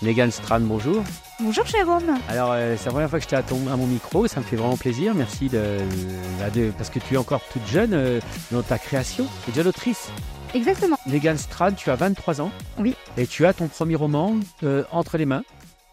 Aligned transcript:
Megan 0.00 0.30
Strand, 0.30 0.60
bonjour. 0.60 1.02
Bonjour 1.40 1.66
Jérôme. 1.66 2.16
Alors, 2.28 2.52
euh, 2.52 2.76
c'est 2.76 2.86
la 2.86 2.90
première 2.92 3.10
fois 3.10 3.18
que 3.18 3.24
je 3.24 3.28
t'ai 3.28 3.36
à, 3.36 3.42
mon 3.76 3.86
micro, 3.86 4.28
ça 4.28 4.38
me 4.40 4.44
fait 4.44 4.54
vraiment 4.56 4.76
plaisir. 4.76 5.12
Merci 5.14 5.48
de, 5.48 5.78
bah, 6.38 6.50
de- 6.50 6.70
parce 6.76 6.88
que 6.90 7.00
tu 7.00 7.14
es 7.14 7.16
encore 7.16 7.42
toute 7.52 7.66
jeune 7.66 7.94
euh, 7.94 8.20
dans 8.52 8.62
ta 8.62 8.78
création, 8.78 9.26
tu 9.44 9.50
es 9.50 9.54
jeune 9.54 9.66
autrice. 9.66 10.08
Exactement. 10.54 10.96
Megan 11.06 11.36
Strand, 11.36 11.72
tu 11.72 11.90
as 11.90 11.96
23 11.96 12.40
ans. 12.40 12.52
Oui. 12.78 12.94
Et 13.16 13.26
tu 13.26 13.44
as 13.44 13.52
ton 13.52 13.66
premier 13.66 13.96
roman 13.96 14.36
euh, 14.62 14.84
entre 14.92 15.18
les 15.18 15.26
mains 15.26 15.42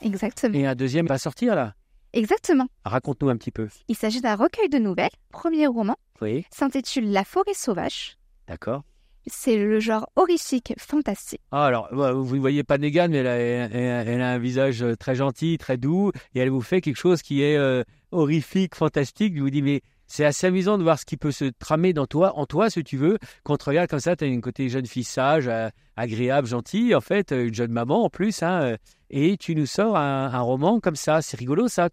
Exactement. 0.01 0.53
et 0.55 0.67
un 0.67 0.75
deuxième 0.75 1.07
va 1.07 1.17
sortir 1.17 1.55
là. 1.55 1.73
Exactement. 2.13 2.67
Raconte-nous 2.85 3.29
un 3.29 3.35
petit 3.37 3.51
peu. 3.51 3.67
Il 3.87 3.95
s'agit 3.97 4.21
d'un 4.21 4.35
recueil 4.35 4.69
de 4.69 4.77
nouvelles. 4.77 5.09
Premier 5.31 5.65
roman 5.67 5.95
Oui, 6.21 6.45
s'intitule 6.51 7.11
La 7.11 7.23
forêt 7.25 7.53
sauvage. 7.55 8.17
d'accord. 8.47 8.83
C'est 9.27 9.57
le 9.57 9.79
genre 9.79 10.07
horrifique 10.15 10.73
fantastique. 10.77 11.41
Ah, 11.51 11.65
alors, 11.65 11.87
vous 11.91 12.35
ne 12.35 12.39
voyez 12.39 12.63
pas 12.63 12.77
Negan, 12.77 13.07
mais 13.09 13.17
elle 13.17 14.21
a, 14.21 14.31
un 14.31 14.37
visage 14.37 14.83
euh, 14.83 14.95
très 14.95 15.15
gentil, 15.15 15.57
très 15.57 15.77
doux, 15.77 16.11
et 16.35 16.39
elle 16.39 16.49
vous 16.49 16.61
fait 16.61 16.81
quelque 16.81 16.97
chose 16.97 17.21
qui 17.23 17.41
est 17.41 17.57
euh, 17.57 17.83
horrifique, 18.11 18.75
fantastique. 18.75 19.35
Je 19.35 19.41
vous 19.41 19.49
dis, 19.49 19.63
mais 19.63 19.81
c'est 20.05 20.25
assez 20.25 20.45
amusant 20.47 20.77
de 20.77 20.83
voir 20.83 20.99
ce 20.99 21.05
qui 21.05 21.17
peut 21.17 21.31
se 21.31 21.45
tramer 21.45 21.93
dans 21.93 22.05
toi, 22.05 22.37
en 22.37 22.45
toi, 22.45 22.69
si 22.69 22.83
tu 22.83 22.97
veux. 22.97 23.17
Quand 23.43 23.55
on 23.55 23.57
te 23.57 23.65
regarde 23.65 23.89
comme 23.89 23.99
ça, 23.99 24.15
tu 24.15 24.25
as 24.25 24.27
une 24.27 24.41
côté 24.41 24.69
jeune 24.69 24.85
fille 24.85 25.03
sage, 25.03 25.47
euh, 25.47 25.69
agréable, 25.95 26.47
gentille, 26.47 26.93
en 26.93 27.01
fait, 27.01 27.31
une 27.31 27.53
jeune 27.53 27.71
maman 27.71 28.05
en 28.05 28.09
plus, 28.09 28.43
hein, 28.43 28.75
et 29.09 29.37
tu 29.37 29.55
nous 29.55 29.65
sors 29.65 29.97
un, 29.97 30.39
roman 30.41 30.79
comme 30.79 30.95
ça. 30.95 31.23
C'est 31.23 31.37
rigolo, 31.37 31.67
ça. 31.67 31.89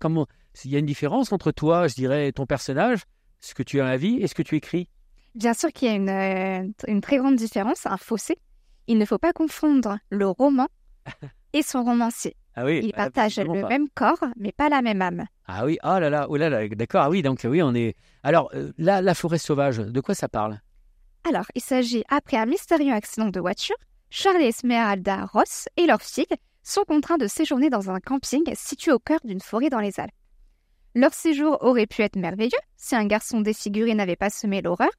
Il 0.64 0.70
y 0.70 0.76
a 0.76 0.78
une 0.78 0.86
différence 0.86 1.32
entre 1.32 1.50
toi, 1.50 1.88
je 1.88 1.94
dirais, 1.94 2.30
ton 2.32 2.44
personnage, 2.44 3.04
ce 3.40 3.54
que 3.54 3.62
tu 3.62 3.80
as 3.80 3.84
dans 3.84 3.88
la 3.88 3.96
vie, 3.96 4.18
et 4.20 4.26
ce 4.26 4.34
que 4.34 4.42
tu 4.42 4.56
écris? 4.56 4.88
Bien 5.34 5.54
sûr 5.54 5.72
qu'il 5.72 5.88
y 5.88 5.90
a 5.90 5.94
une, 5.94 6.08
euh, 6.08 6.68
une 6.88 7.00
très 7.00 7.16
grande 7.16 7.36
différence, 7.36 7.86
un 7.86 7.96
fossé. 7.96 8.36
Il 8.86 8.98
ne 8.98 9.04
faut 9.04 9.18
pas 9.18 9.32
confondre 9.32 9.98
le 10.10 10.28
roman 10.28 10.68
et 11.52 11.62
son 11.62 11.82
romancier. 11.84 12.36
Ah 12.54 12.66
oui, 12.66 12.80
Ils 12.82 12.90
ah, 12.94 13.04
partagent 13.04 13.38
absolument 13.38 13.54
le 13.54 13.62
pas. 13.62 13.68
même 13.68 13.88
corps, 13.94 14.24
mais 14.36 14.52
pas 14.52 14.68
la 14.68 14.82
même 14.82 15.00
âme. 15.00 15.24
Ah 15.46 15.64
oui, 15.64 15.78
ah 15.82 16.00
là 16.00 16.10
là, 16.10 16.26
oh 16.28 16.36
là 16.36 16.50
là, 16.50 16.68
d'accord, 16.68 17.02
ah 17.02 17.10
oui, 17.10 17.22
donc 17.22 17.40
oui, 17.44 17.62
on 17.62 17.74
est. 17.74 17.96
Alors, 18.22 18.50
euh, 18.54 18.72
là, 18.76 19.00
la 19.00 19.14
forêt 19.14 19.38
sauvage, 19.38 19.78
de 19.78 20.00
quoi 20.00 20.14
ça 20.14 20.28
parle? 20.28 20.60
Alors, 21.26 21.46
il 21.54 21.62
s'agit, 21.62 22.04
après 22.08 22.36
un 22.36 22.46
mystérieux 22.46 22.92
accident 22.92 23.28
de 23.28 23.40
voiture, 23.40 23.76
Charlie 24.10 24.44
et 24.44 24.48
Esmeralda 24.48 25.24
Ross 25.32 25.66
et 25.78 25.86
leur 25.86 26.02
fille 26.02 26.26
sont 26.62 26.82
contraints 26.86 27.16
de 27.16 27.26
séjourner 27.26 27.70
dans 27.70 27.90
un 27.90 28.00
camping 28.00 28.42
situé 28.54 28.92
au 28.92 28.98
cœur 28.98 29.20
d'une 29.24 29.40
forêt 29.40 29.70
dans 29.70 29.80
les 29.80 29.98
Alpes. 29.98 30.12
Leur 30.94 31.14
séjour 31.14 31.56
aurait 31.62 31.86
pu 31.86 32.02
être 32.02 32.16
merveilleux 32.16 32.50
si 32.76 32.94
un 32.94 33.06
garçon 33.06 33.40
défiguré 33.40 33.94
n'avait 33.94 34.16
pas 34.16 34.28
semé 34.28 34.60
l'horreur, 34.60 34.90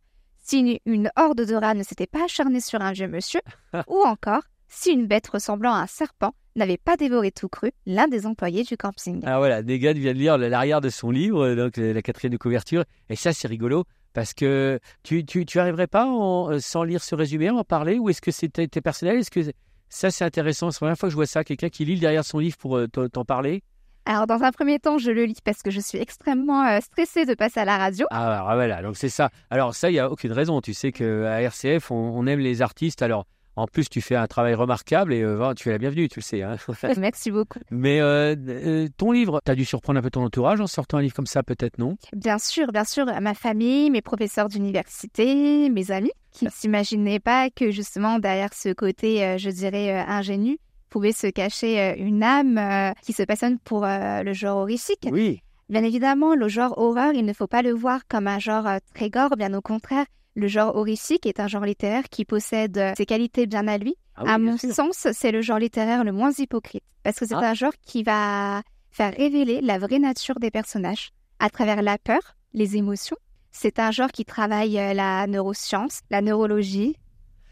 si 0.44 0.80
une, 0.86 1.10
horde 1.16 1.46
de 1.46 1.56
rats 1.56 1.74
ne 1.74 1.84
s'était 1.84 2.06
pas 2.08 2.26
acharnée 2.26 2.60
sur 2.60 2.82
un 2.82 2.92
vieux 2.92 3.08
monsieur, 3.08 3.42
ou 3.88 4.04
encore 4.06 4.44
si 4.68 4.92
une 4.92 5.08
bête 5.08 5.28
ressemblant 5.28 5.74
à 5.74 5.80
un 5.80 5.88
serpent 5.88 6.34
n'avait 6.56 6.78
pas 6.78 6.98
dévoré 6.98 7.32
tout 7.32 7.48
cru 7.50 7.72
l'un 7.86 8.08
des 8.08 8.28
employés 8.28 8.64
du 8.64 8.78
camping. 8.78 9.22
Ah 9.26 9.40
voilà, 9.40 9.64
Negan 9.64 9.94
vient 9.94 10.14
de 10.14 10.20
lire 10.20 10.38
l'arrière 10.38 10.82
de 10.82 10.90
son 10.90 11.10
livre, 11.10 11.56
donc 11.56 11.78
la 11.78 12.02
quatrième 12.02 12.34
de 12.34 12.38
couverture, 12.38 12.84
et 13.10 13.16
ça 13.16 13.34
c'est 13.34 13.48
rigolo, 13.48 13.86
parce 14.14 14.34
que 14.36 14.80
tu, 15.02 15.26
tu, 15.26 15.46
tu 15.46 15.60
arriverais 15.60 15.88
pas 15.88 16.06
en- 16.06 16.52
euh, 16.52 16.60
sans 16.60 16.84
lire 16.84 17.04
ce 17.04 17.16
résumé, 17.16 17.50
en 17.50 17.64
parler, 17.64 17.98
ou 17.98 18.10
est-ce 18.10 18.22
que 18.22 18.32
c'était 18.32 18.68
personnel? 18.82 19.18
Est-ce 19.18 19.32
que 19.32 19.52
ça 19.90 20.12
c'est 20.12 20.26
intéressant? 20.26 20.70
C'est 20.70 20.78
la 20.78 20.80
première 20.80 20.98
fois 20.98 21.08
que 21.10 21.12
je 21.12 21.16
vois 21.16 21.26
ça, 21.26 21.44
quelqu'un 21.44 21.70
qui 21.70 21.86
lit 21.86 22.00
derrière 22.00 22.26
son 22.26 22.40
livre 22.40 22.58
pour 22.58 22.78
euh, 22.78 22.88
t'en 22.88 23.26
parler? 23.26 23.64
Alors, 24.06 24.28
dans 24.28 24.44
un 24.44 24.52
premier 24.52 24.80
temps, 24.80 24.98
je 24.98 25.12
le 25.12 25.24
lis 25.26 25.40
parce 25.44 25.62
que 25.62 25.72
je 25.72 25.80
suis 25.80 25.98
extrêmement 25.98 26.66
euh, 26.66 26.80
stressée 26.82 27.26
de 27.26 27.34
passer 27.36 27.62
à 27.62 27.66
la 27.66 27.78
radio. 27.78 28.06
Ah 28.12 28.34
alors, 28.34 28.54
voilà, 28.56 28.82
donc 28.82 28.98
c'est 28.98 29.10
ça. 29.10 29.30
Alors 29.50 29.76
ça, 29.76 29.90
il 29.90 29.94
n'y 29.94 30.00
a 30.00 30.10
aucune 30.12 30.32
raison. 30.34 30.60
Tu 30.62 30.74
sais 30.74 30.92
qu'à 30.92 31.42
RCF, 31.42 31.90
on, 31.92 31.96
on 31.96 32.28
aime 32.28 32.40
les 32.40 32.62
artistes. 32.62 33.02
Alors 33.02 33.26
en 33.56 33.68
plus, 33.68 33.88
tu 33.88 34.02
fais 34.02 34.16
un 34.16 34.26
travail 34.26 34.56
remarquable 34.56 35.14
et 35.14 35.22
euh, 35.22 35.54
tu 35.54 35.70
es 35.70 35.72
la 35.72 35.78
bienvenue, 35.78 36.10
tu 36.10 36.20
le 36.20 36.24
sais. 36.24 36.42
hein. 36.42 36.58
Merci 36.98 37.30
beaucoup. 37.32 37.60
Mais 37.70 38.02
euh, 38.02 38.88
ton 38.98 39.12
livre, 39.12 39.40
tu 39.46 39.52
as 39.52 39.56
dû 39.56 39.64
surprendre 39.64 40.00
un 40.00 40.02
peu 40.02 40.10
ton 40.10 40.24
entourage 40.26 40.60
en 40.60 40.66
sortant 40.68 40.98
un 40.98 41.02
livre 41.02 41.14
comme 41.14 41.28
ça, 41.28 41.44
peut-être, 41.44 41.78
non? 41.78 41.96
Bien 42.16 42.40
sûr, 42.40 42.72
bien 42.72 42.84
sûr, 42.84 43.06
ma 43.22 43.34
famille, 43.36 43.92
mes 43.92 44.02
professeurs 44.02 44.50
d'université, 44.50 45.70
mes 45.70 45.92
amis, 45.92 46.12
qui 46.32 46.46
ne 46.46 46.50
s'imaginaient 46.50 47.20
pas 47.20 47.50
que 47.52 47.70
justement 47.72 48.20
derrière 48.20 48.54
ce 48.54 48.74
côté, 48.74 49.38
je 49.38 49.50
dirais, 49.52 50.00
ingénu, 50.00 50.58
pouvait 50.94 51.12
se 51.12 51.26
cacher 51.28 51.80
euh, 51.82 51.94
une 51.98 52.22
âme 52.22 52.60
euh, 52.60 52.92
qui 53.02 53.14
se 53.14 53.24
passionne 53.24 53.58
pour 53.58 53.84
euh, 53.84 54.22
le 54.22 54.34
genre 54.34 54.58
horrifique. 54.60 55.08
Oui. 55.12 55.42
Bien 55.70 55.84
évidemment, 55.84 56.36
le 56.36 56.48
genre 56.48 56.78
horreur, 56.78 57.14
il 57.16 57.26
ne 57.26 57.34
faut 57.34 57.48
pas 57.48 57.64
le 57.64 57.72
voir 57.74 58.02
comme 58.08 58.28
un 58.28 58.38
genre 58.38 58.68
très 58.94 59.10
gore, 59.10 59.36
bien 59.36 59.54
au 59.56 59.62
contraire. 59.62 60.06
Le 60.36 60.48
genre 60.48 60.76
horrifique 60.76 61.26
est 61.26 61.40
un 61.40 61.48
genre 61.48 61.66
littéraire 61.66 62.04
qui 62.12 62.26
possède 62.26 62.94
ses 62.96 63.06
qualités 63.08 63.48
bien 63.48 63.68
à 63.68 63.78
lui. 63.80 63.96
Ah 64.16 64.24
oui, 64.24 64.30
à 64.32 64.38
mon 64.38 64.58
sûr. 64.58 64.72
sens, 64.72 65.08
c'est 65.14 65.32
le 65.32 65.42
genre 65.42 65.58
littéraire 65.58 66.04
le 66.04 66.12
moins 66.12 66.32
hypocrite. 66.38 66.84
Parce 67.04 67.18
que 67.20 67.26
c'est 67.26 67.34
Ah. 67.36 67.50
un 67.50 67.54
genre 67.56 67.74
qui 67.88 68.04
va 68.04 68.62
faire 68.92 69.14
révéler 69.16 69.62
la 69.62 69.80
vraie 69.80 69.98
nature 70.00 70.40
des 70.40 70.52
personnages 70.52 71.10
à 71.40 71.50
travers 71.50 71.82
la 71.82 71.98
peur, 71.98 72.36
les 72.54 72.78
émotions. 72.78 73.18
C'est 73.52 73.80
un 73.80 73.90
genre 73.92 74.12
qui 74.12 74.26
travaille 74.26 74.74
la 74.74 75.26
neuroscience, 75.28 76.02
la 76.12 76.22
neurologie, 76.22 76.96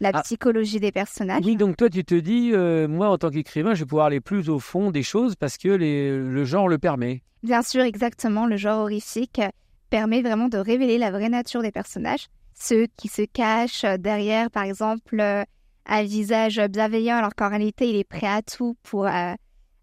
la 0.02 0.10
Ah. 0.12 0.22
psychologie 0.22 0.80
des 0.80 0.92
personnages. 0.92 1.42
Oui, 1.44 1.56
donc 1.56 1.76
toi, 1.76 1.88
tu 1.88 2.04
te 2.04 2.14
dis, 2.14 2.50
euh, 2.52 2.88
moi, 2.88 3.08
en 3.08 3.16
tant 3.18 3.30
qu'écrivain, 3.30 3.72
je 3.74 3.80
vais 3.84 3.86
pouvoir 3.86 4.06
aller 4.06 4.20
plus 4.20 4.48
au 4.50 4.58
fond 4.58 4.90
des 4.90 5.02
choses 5.02 5.36
parce 5.36 5.56
que 5.56 5.68
les- 5.68 6.10
le 6.16 6.44
genre 6.44 6.68
le 6.68 6.76
permet. 6.78 7.22
Bien 7.42 7.62
sûr, 7.62 7.82
exactement, 7.82 8.46
le 8.46 8.56
genre 8.56 8.80
horrifique 8.80 9.38
euh, 9.38 9.48
permet 9.90 10.20
vraiment 10.20 10.48
de 10.48 10.58
révéler 10.58 10.98
la 10.98 11.10
vraie 11.10 11.28
nature 11.28 11.62
des 11.62 11.72
personnages. 11.72 12.26
Ceux 12.54 12.86
qui 12.96 13.08
se 13.08 13.22
cachent 13.22 13.84
euh, 13.84 13.96
derrière, 13.96 14.50
par 14.50 14.64
exemple, 14.64 15.22
un 15.86 16.02
visage 16.04 16.60
bienveillant 16.70 17.16
alors 17.16 17.34
qu'en 17.34 17.48
réalité, 17.48 17.88
il 17.88 17.96
est 17.96 18.04
prêt 18.08 18.26
à 18.26 18.42
tout 18.42 18.76
pour 18.82 19.06
euh, 19.06 19.32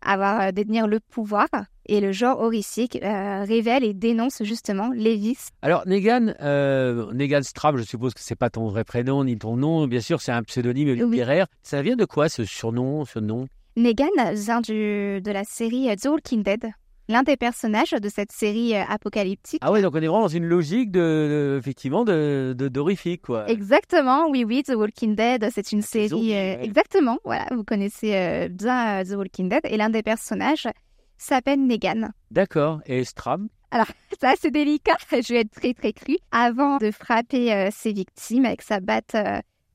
avoir 0.09 0.41
euh, 0.41 0.51
détenir 0.51 0.87
le 0.87 0.99
pouvoir. 0.99 1.47
Et 1.87 2.01
le 2.01 2.11
genre 2.11 2.39
horrifique 2.39 2.99
euh, 3.01 3.43
révèle 3.47 3.83
et 3.83 3.93
dénonce 3.93 4.43
justement 4.43 4.91
les 4.93 5.15
vices. 5.15 5.49
Alors, 5.61 5.87
Negan, 5.87 6.33
euh, 6.39 7.11
Negan 7.13 7.41
Straub, 7.41 7.77
je 7.77 7.83
suppose 7.83 8.13
que 8.13 8.19
c'est 8.21 8.35
pas 8.35 8.49
ton 8.49 8.67
vrai 8.67 8.83
prénom 8.83 9.23
ni 9.23 9.37
ton 9.37 9.55
nom. 9.55 9.87
Bien 9.87 10.01
sûr, 10.01 10.21
c'est 10.21 10.31
un 10.31 10.43
pseudonyme 10.43 10.93
littéraire. 10.93 11.47
Ça 11.63 11.81
vient 11.81 11.95
de 11.95 12.05
quoi 12.05 12.29
ce 12.29 12.43
surnom, 12.43 13.05
ce 13.05 13.17
nom? 13.19 13.47
Negan 13.75 14.07
vient 14.33 14.61
du, 14.61 15.21
de 15.21 15.31
la 15.31 15.43
série 15.43 15.95
The 15.95 16.05
Walking 16.05 16.43
Dead, 16.43 16.71
l'un 17.09 17.23
des 17.23 17.35
personnages 17.35 17.91
de 17.91 18.07
cette 18.09 18.31
série 18.31 18.75
euh, 18.75 18.83
apocalyptique. 18.87 19.59
Ah 19.63 19.71
ouais, 19.71 19.81
donc 19.81 19.93
on 19.95 19.97
est 19.97 20.07
vraiment 20.07 20.21
dans 20.21 20.27
une 20.29 20.45
logique 20.45 20.91
de, 20.91 20.99
de- 20.99 21.57
effectivement, 21.59 22.05
de 22.05 22.55
de- 22.57 22.67
d'horrifique, 22.69 23.23
quoi. 23.23 23.49
Exactement, 23.49 24.29
oui, 24.29 24.45
oui, 24.45 24.63
The 24.63 24.75
Walking 24.75 25.15
Dead, 25.15 25.49
c'est 25.51 25.71
une 25.73 25.81
zombies, 25.81 26.07
série. 26.09 26.33
euh, 26.33 26.55
ouais. 26.55 26.59
Exactement, 26.63 27.17
voilà, 27.25 27.45
vous 27.51 27.63
connaissez 27.65 28.15
euh, 28.15 28.47
bien 28.47 29.03
The 29.03 29.15
Walking 29.17 29.49
Dead. 29.49 29.61
Et 29.65 29.75
l'un 29.75 29.89
des 29.89 30.03
personnages 30.03 30.67
s'appelle 31.17 31.65
Negan. 31.65 32.09
D'accord. 32.31 32.79
Et 32.85 33.03
Stram? 33.03 33.49
C'est 34.19 34.23
assez 34.27 34.51
délicat, 34.51 34.95
je 35.11 35.33
vais 35.33 35.41
être 35.41 35.51
très 35.51 35.73
très 35.73 35.93
crue. 35.93 36.17
Avant 36.31 36.77
de 36.77 36.91
frapper 36.91 37.53
euh, 37.53 37.69
ses 37.71 37.91
victimes 37.93 38.45
avec 38.45 38.61
sa 38.61 38.79
batte 38.79 39.15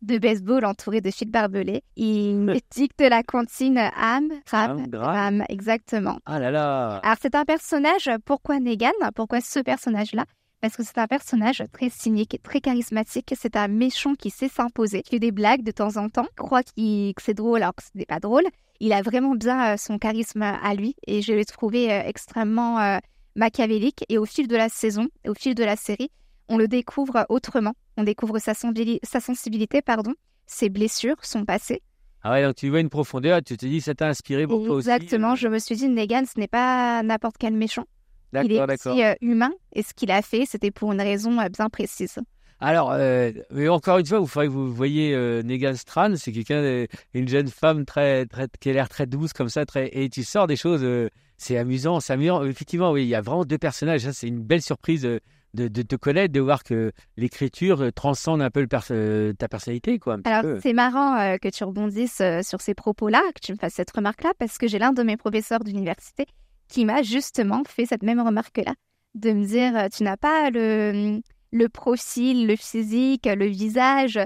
de 0.07 0.19
baseball 0.19 0.65
entourée 0.65 1.01
de 1.01 1.11
fils 1.11 1.29
barbelés, 1.29 1.83
il 1.97 2.55
dicte 2.75 3.01
la 3.01 3.23
comptine 3.23 3.79
âme, 3.79 4.31
drame. 4.47 4.87
rame, 4.93 5.45
exactement. 5.49 6.19
Ah 6.27 6.39
là 6.39 6.51
là 6.51 6.97
Alors 7.03 7.17
c'est 7.21 7.35
un 7.35 7.45
personnage, 7.45 8.11
pourquoi 8.25 8.61
Negan? 8.61 8.93
Pourquoi 9.15 9.41
ce 9.41 9.61
personnage-là? 9.61 10.25
Parce 10.61 10.77
que 10.77 10.83
c'est 10.83 10.97
un 10.99 11.07
personnage 11.07 11.63
très 11.73 11.91
cynique, 11.91 12.39
très 12.43 12.61
charismatique. 12.63 13.35
C'est 13.39 13.55
un 13.57 13.69
méchant 13.69 14.15
qui 14.15 14.31
sait 14.31 14.49
s'imposer, 14.49 15.03
qui 15.03 15.11
fait 15.11 15.19
des 15.19 15.31
blagues 15.33 15.63
de 15.63 15.73
temps 15.73 15.99
en 15.99 16.09
temps, 16.09 16.27
croit 16.37 16.63
qu'il- 16.63 17.13
que 17.15 17.23
c'est 17.23 17.35
drôle 17.35 17.63
alors 17.63 17.75
que 17.75 17.83
ce 17.83 17.91
n'est 17.95 18.07
pas 18.07 18.19
drôle. 18.19 18.45
Il 18.81 18.93
a 18.95 19.03
vraiment 19.03 19.35
bien 19.35 19.75
euh, 19.75 19.77
son 19.77 19.99
charisme 19.99 20.41
à 20.43 20.75
lui 20.75 20.97
et 21.07 21.21
je 21.21 21.35
l'ai 21.35 21.45
trouvé 21.45 21.93
euh, 21.93 22.03
extrêmement 22.07 22.81
euh, 22.81 22.97
machiavélique. 23.37 24.05
Et 24.09 24.17
au 24.19 24.25
fil 24.25 24.49
de 24.49 24.57
la 24.57 24.69
saison, 24.69 25.09
au 25.29 25.35
fil 25.35 25.55
de 25.55 25.65
la 25.65 25.77
série, 25.77 26.11
on 26.49 26.57
le 26.59 26.69
découvre 26.69 27.27
autrement. 27.29 27.75
On 27.97 28.03
découvre 28.05 28.39
sa, 28.39 28.53
sensibili- 28.53 29.01
sa 29.03 29.21
sensibilité, 29.21 29.83
pardon, 29.83 30.15
ses 30.47 30.69
blessures, 30.69 31.17
son 31.23 31.45
passé. 31.45 31.83
Ah 32.23 32.33
ouais, 32.33 32.43
donc 32.43 32.57
tu 32.57 32.71
vois 32.71 32.81
une 32.81 32.89
profondeur, 32.89 33.43
tu 33.43 33.57
te 33.57 33.67
dis, 33.67 33.81
ça 33.81 33.95
t'a 33.95 34.09
inspiré 34.09 34.47
pour 34.47 34.65
toi 34.65 34.77
aussi. 34.77 34.91
Exactement, 34.91 35.33
euh, 35.33 35.37
je 35.37 35.49
me 35.49 35.59
suis 35.59 35.77
dit, 35.77 35.89
Negan, 35.89 36.25
ce 36.25 36.41
n'est 36.41 36.49
pas 36.49 37.03
n'importe 37.03 37.37
quel 37.39 37.55
méchant. 37.55 37.85
Il 38.33 38.51
est 38.51 38.61
aussi 38.61 39.05
euh, 39.05 39.15
humain 39.21 39.53
et 39.75 39.83
ce 39.83 39.95
qu'il 39.95 40.11
a 40.11 40.21
fait, 40.23 40.45
c'était 40.47 40.71
pour 40.71 40.91
une 40.93 41.01
raison 41.01 41.39
euh, 41.39 41.49
bien 41.49 41.69
précise. 41.69 42.19
Alors, 42.61 42.93
euh, 42.93 43.31
mais 43.51 43.69
encore 43.69 43.99
une 43.99 44.07
fois, 44.07 44.19
vous 44.21 44.27
faudrait 44.27 44.47
que 44.47 44.53
vous 44.53 44.73
voyez 44.73 45.15
euh, 45.15 45.43
Negan 45.43 45.75
Strand, 45.75 46.17
c'est 46.17 46.33
quelqu'un, 46.33 46.87
une 47.13 47.29
jeune 47.29 47.49
femme 47.49 47.85
très, 47.85 48.27
très, 48.27 48.49
qui 48.59 48.71
a 48.71 48.73
l'air 48.73 48.89
très 48.89 49.07
douce 49.07 49.33
comme 49.33 49.51
ça, 49.51 49.67
très, 49.67 49.91
et 49.93 50.09
tu 50.09 50.25
sors 50.25 50.47
des 50.47 50.57
choses, 50.57 50.83
euh, 50.83 51.11
c'est 51.37 51.59
amusant, 51.59 52.01
c'est 52.01 52.15
amusant. 52.15 52.43
Effectivement, 52.43 52.91
oui, 52.93 53.03
il 53.03 53.09
y 53.09 53.15
a 53.15 53.21
vraiment 53.21 53.45
deux 53.45 53.59
personnages. 53.59 54.01
Ça, 54.03 54.13
c'est 54.13 54.29
une 54.29 54.41
belle 54.41 54.63
surprise 54.63 55.07
de, 55.55 55.69
de 55.69 55.83
te 55.83 55.97
connaître, 55.97 56.33
de 56.33 56.41
voir 56.41 56.65
que 56.65 56.93
l'écriture 57.17 57.81
euh, 57.83 57.91
transcende 57.93 58.43
un 58.43 58.51
peu 58.51 58.61
le 58.61 58.67
pers- 58.67 58.89
euh, 58.91 59.33
ta 59.33 59.49
personnalité, 59.49 59.99
quoi. 59.99 60.19
Alors, 60.25 60.59
c'est 60.61 60.73
marrant 60.73 61.17
euh, 61.19 61.37
que 61.39 61.49
tu 61.49 61.65
rebondisses 61.65 62.21
euh, 62.21 62.43
sur 62.43 62.61
ces 62.61 62.75
propos-là, 62.75 63.23
que 63.35 63.41
tu 63.41 63.53
me 63.53 63.57
fasses 63.57 63.75
cette 63.75 63.93
remarque-là, 63.93 64.33
parce 64.39 64.59
que 64.59 64.67
j'ai 64.67 64.79
l'un 64.79 64.93
de 64.93 65.03
mes 65.03 65.17
professeurs 65.17 65.61
d'université 65.61 66.27
qui 66.69 66.85
m'a 66.85 67.03
justement 67.03 67.63
fait 67.69 67.87
cette 67.87 68.03
même 68.03 68.21
remarque-là, 68.21 68.75
de 69.15 69.31
me 69.33 69.45
dire, 69.47 69.77
euh, 69.77 69.89
tu 69.95 70.03
n'as 70.03 70.17
pas 70.17 70.51
le, 70.51 71.21
le 71.53 71.69
profil, 71.69 72.47
le 72.49 72.57
physique, 72.57 73.27
le 73.27 73.47
visage 73.47 74.19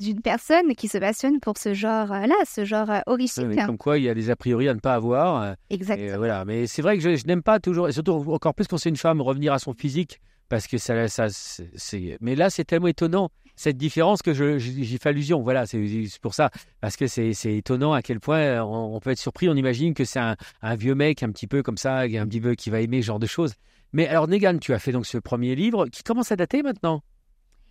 d'une 0.00 0.22
personne 0.22 0.74
qui 0.74 0.88
se 0.88 0.98
passionne 0.98 1.38
pour 1.40 1.56
ce 1.56 1.72
genre-là, 1.74 2.34
ce 2.46 2.64
genre 2.64 2.88
horrifique. 3.06 3.44
mais 3.46 3.64
comme 3.64 3.78
quoi, 3.78 3.96
il 3.98 4.04
y 4.04 4.08
a 4.08 4.14
des 4.14 4.28
a 4.30 4.34
priori 4.34 4.68
à 4.68 4.74
ne 4.74 4.80
pas 4.80 4.94
avoir. 4.94 5.54
Exactement. 5.70 6.08
Et 6.08 6.16
voilà, 6.16 6.44
mais 6.44 6.66
c'est 6.66 6.82
vrai 6.82 6.96
que 6.96 7.02
je, 7.02 7.14
je 7.14 7.26
n'aime 7.26 7.42
pas 7.42 7.60
toujours, 7.60 7.88
et 7.88 7.92
surtout 7.92 8.12
encore 8.28 8.54
plus 8.54 8.66
quand 8.66 8.76
c'est 8.78 8.88
une 8.88 8.96
femme, 8.96 9.20
revenir 9.20 9.52
à 9.52 9.58
son 9.60 9.72
physique, 9.72 10.20
parce 10.48 10.66
que 10.66 10.78
ça, 10.78 11.08
ça 11.08 11.26
c'est, 11.28 12.18
Mais 12.20 12.34
là, 12.34 12.50
c'est 12.50 12.64
tellement 12.64 12.88
étonnant 12.88 13.30
cette 13.56 13.76
différence 13.76 14.22
que 14.22 14.58
j'y 14.58 14.98
fais 14.98 15.08
allusion. 15.10 15.42
Voilà, 15.42 15.66
c'est, 15.66 15.80
pour 16.20 16.34
ça, 16.34 16.50
parce 16.80 16.96
que 16.96 17.06
c'est, 17.06 17.34
c'est 17.34 17.56
étonnant 17.56 17.92
à 17.92 18.02
quel 18.02 18.20
point 18.20 18.40
euh, 18.40 18.60
on, 18.60 18.96
on 18.96 19.00
peut 19.00 19.10
être 19.10 19.18
surpris. 19.18 19.48
On 19.48 19.54
imagine 19.54 19.94
que 19.94 20.04
c'est 20.04 20.18
un, 20.18 20.36
un 20.62 20.74
vieux 20.74 20.94
mec 20.94 21.22
un 21.22 21.30
petit 21.30 21.46
peu 21.46 21.62
comme 21.62 21.76
ça, 21.78 22.00
un 22.00 22.26
petit 22.26 22.40
peu 22.40 22.54
qui 22.54 22.70
va 22.70 22.80
aimer 22.80 23.00
ce 23.00 23.06
genre 23.06 23.18
de 23.18 23.26
choses. 23.26 23.54
Mais 23.92 24.08
alors, 24.08 24.26
Negan, 24.26 24.58
tu 24.58 24.72
as 24.74 24.78
fait 24.78 24.92
donc 24.92 25.06
ce 25.06 25.18
premier 25.18 25.54
livre 25.54 25.86
qui 25.86 26.02
commence 26.02 26.32
à 26.32 26.36
dater 26.36 26.62
maintenant. 26.62 27.02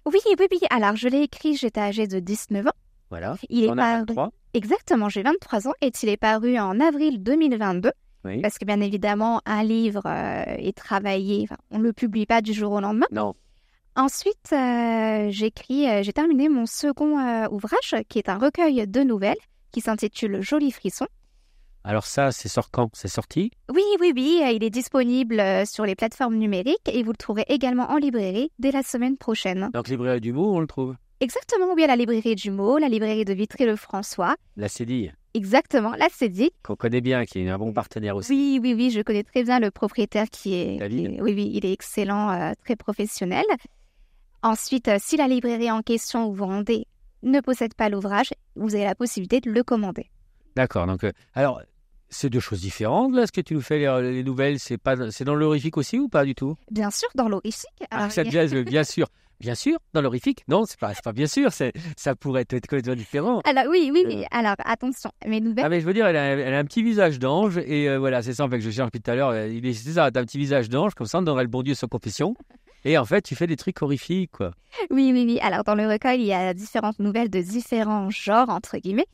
Oui, 0.05 0.19
oui, 0.25 0.47
oui. 0.51 0.59
Alors, 0.69 0.95
je 0.95 1.07
l'ai 1.07 1.23
écrit, 1.23 1.55
j'étais 1.55 1.81
âgée 1.81 2.07
de 2.07 2.19
19 2.19 2.67
ans. 2.67 2.71
Voilà. 3.09 3.37
Il 3.49 3.65
est 3.65 3.67
paru... 3.67 4.05
23. 4.07 4.31
Exactement, 4.53 5.09
j'ai 5.09 5.23
23 5.23 5.67
ans 5.67 5.73
et 5.81 5.91
il 6.01 6.09
est 6.09 6.17
paru 6.17 6.57
en 6.59 6.79
avril 6.79 7.21
2022. 7.23 7.91
Oui. 8.25 8.41
Parce 8.41 8.57
que 8.57 8.65
bien 8.65 8.79
évidemment, 8.81 9.41
un 9.45 9.63
livre 9.63 10.03
euh, 10.05 10.43
est 10.57 10.75
travaillé, 10.75 11.47
on 11.71 11.79
ne 11.79 11.83
le 11.83 11.93
publie 11.93 12.25
pas 12.25 12.41
du 12.41 12.53
jour 12.53 12.71
au 12.71 12.79
lendemain. 12.79 13.07
Non. 13.11 13.33
Ensuite, 13.95 14.51
euh, 14.53 15.29
j'écris, 15.29 15.87
euh, 15.87 16.03
j'ai 16.03 16.13
terminé 16.13 16.49
mon 16.49 16.65
second 16.65 17.47
ouvrage, 17.51 17.95
qui 18.09 18.19
est 18.19 18.29
un 18.29 18.37
recueil 18.37 18.87
de 18.87 19.01
nouvelles, 19.01 19.37
qui 19.71 19.81
s'intitule 19.81 20.41
Joli 20.41 20.71
frisson. 20.71 21.07
Alors 21.83 22.05
ça, 22.05 22.31
c'est 22.31 22.47
sort 22.47 22.71
quand? 22.71 22.89
C'est 22.93 23.09
sorti? 23.09 23.51
Oui, 23.73 23.83
oui, 23.99 24.13
oui, 24.15 24.41
il 24.55 24.63
est 24.63 24.69
disponible 24.69 25.43
sur 25.65 25.85
les 25.85 25.95
plateformes 25.95 26.35
numériques 26.35 26.87
et 26.87 27.03
vous 27.03 27.11
le 27.11 27.17
trouverez 27.17 27.45
également 27.49 27.91
en 27.91 27.97
librairie 27.97 28.51
dès 28.57 28.71
la 28.71 28.83
semaine 28.83 29.17
prochaine. 29.17 29.69
Donc 29.73 29.89
librairie 29.89 30.21
du 30.21 30.31
mot, 30.31 30.55
on 30.55 30.61
le 30.61 30.67
trouve? 30.67 30.95
Exactement, 31.19 31.73
oui, 31.73 31.85
à 31.85 31.87
la 31.87 31.95
librairie 31.95 32.35
du 32.35 32.51
Mot, 32.51 32.77
la 32.77 32.89
librairie 32.89 33.23
de 33.23 33.33
Vitry-le-François. 33.33 34.35
La 34.57 34.67
Cédille, 34.67 35.13
Exactement, 35.35 35.91
là 35.95 36.07
c'est 36.11 36.29
dit. 36.29 36.51
qu'on 36.63 36.75
connaît 36.75 37.01
bien, 37.01 37.25
qui 37.25 37.39
est 37.39 37.49
un 37.49 37.57
bon 37.57 37.73
partenaire 37.73 38.15
aussi. 38.15 38.31
Oui, 38.31 38.59
oui, 38.61 38.73
oui, 38.75 38.91
je 38.91 39.01
connais 39.01 39.23
très 39.23 39.43
bien 39.43 39.59
le 39.59 39.71
propriétaire 39.71 40.29
qui 40.29 40.53
est. 40.55 40.77
David. 40.77 41.09
qui 41.09 41.15
est- 41.15 41.21
oui, 41.21 41.33
oui, 41.33 41.51
il 41.53 41.65
est 41.65 41.73
excellent, 41.73 42.29
euh, 42.29 42.51
très 42.63 42.75
professionnel. 42.75 43.45
Ensuite, 44.41 44.87
euh, 44.89 44.97
si 44.99 45.17
la 45.17 45.27
librairie 45.27 45.71
en 45.71 45.81
question 45.81 46.27
où 46.27 46.33
vous 46.33 46.45
rendez 46.45 46.85
ne 47.23 47.39
possède 47.39 47.73
pas 47.73 47.89
l'ouvrage, 47.89 48.31
vous 48.55 48.75
avez 48.75 48.83
la 48.83 48.95
possibilité 48.95 49.39
de 49.39 49.49
le 49.49 49.63
commander. 49.63 50.09
D'accord. 50.55 50.85
Donc, 50.85 51.03
euh, 51.05 51.11
alors, 51.33 51.61
c'est 52.09 52.29
deux 52.29 52.41
choses 52.41 52.59
différentes. 52.61 53.13
Là, 53.15 53.25
ce 53.25 53.31
que 53.31 53.41
tu 53.41 53.53
nous 53.55 53.61
fais, 53.61 53.79
les, 53.79 54.11
les 54.11 54.23
nouvelles, 54.23 54.59
c'est 54.59 54.77
pas, 54.77 55.09
c'est 55.11 55.23
dans 55.23 55.33
l'horrifique 55.33 55.77
aussi 55.77 55.97
ou 55.97 56.09
pas 56.09 56.25
du 56.25 56.35
tout? 56.35 56.55
Bien 56.69 56.91
sûr, 56.91 57.07
dans 57.15 57.29
l'horrifique. 57.29 57.69
Ah, 57.89 57.97
alors, 57.99 58.11
ça 58.11 58.21
il 58.21 58.25
y 58.25 58.27
a- 58.27 58.31
jazz, 58.31 58.53
euh, 58.53 58.63
bien 58.63 58.83
sûr. 58.83 59.07
Bien 59.43 59.55
sûr, 59.55 59.77
dans 59.93 59.99
l'horrifique 60.01 60.45
Non, 60.47 60.63
c'est 60.65 60.79
pas, 60.79 60.93
pas 61.03 61.11
bien 61.11 61.27
sûr. 61.27 61.49
Ça 61.51 62.15
pourrait 62.15 62.45
être 62.49 62.61
complètement 62.65 62.95
différent. 62.95 63.41
Alors, 63.43 63.65
oui, 63.69 63.91
oui, 63.93 64.05
oui. 64.07 64.21
Euh. 64.23 64.25
Alors, 64.31 64.55
attention, 64.63 65.11
mes 65.27 65.41
nouvelles. 65.41 65.65
Ah, 65.65 65.67
mais 65.69 65.81
je 65.81 65.85
veux 65.85 65.93
dire, 65.93 66.07
elle 66.07 66.15
a, 66.15 66.23
elle 66.23 66.53
a 66.53 66.59
un 66.59 66.63
petit 66.63 66.81
visage 66.81 67.19
d'ange. 67.19 67.57
Et 67.57 67.89
euh, 67.89 67.99
voilà, 67.99 68.21
c'est 68.21 68.33
ça 68.33 68.45
en 68.45 68.49
fait 68.49 68.59
que 68.59 68.63
je 68.63 68.71
cherche 68.71 68.87
depuis 68.87 69.01
tout 69.01 69.11
à 69.11 69.15
l'heure. 69.15 69.31
euh, 69.31 69.49
Il 69.49 69.65
est, 69.65 69.73
c'est 69.73 69.91
ça, 69.91 70.09
t'as 70.11 70.21
un 70.21 70.23
petit 70.23 70.37
visage 70.37 70.69
d'ange. 70.69 70.93
Comme 70.95 71.07
ça, 71.07 71.19
on 71.19 71.23
donnerait 71.23 71.43
le 71.43 71.49
bon 71.49 71.61
Dieu 71.61 71.73
sans 71.75 71.87
confession. 71.87 72.35
Et 72.85 72.97
en 72.97 73.03
fait, 73.03 73.21
tu 73.21 73.35
fais 73.35 73.45
des 73.45 73.57
trucs 73.57 73.81
horrifiques, 73.81 74.31
quoi. 74.31 74.51
Oui, 74.89 75.11
oui, 75.13 75.25
oui. 75.27 75.39
Alors, 75.41 75.65
dans 75.65 75.75
le 75.75 75.87
recueil, 75.89 76.21
il 76.21 76.27
y 76.27 76.33
a 76.33 76.53
différentes 76.53 76.99
nouvelles 76.99 77.29
de 77.29 77.41
différents 77.41 78.09
genres, 78.09 78.49
entre 78.49 78.77
guillemets, 78.77 79.07